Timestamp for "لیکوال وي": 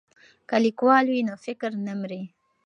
0.65-1.21